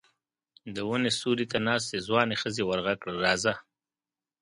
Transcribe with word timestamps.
د 0.73 0.77
وني 0.89 1.11
سيوري 1.17 1.45
ته 1.51 1.57
ناستې 1.67 1.97
ځوانې 2.07 2.35
ښځې 2.41 2.63
ور 2.65 2.79
غږ 2.85 2.97
کړل: 3.01 3.17
راځه! 3.25 3.53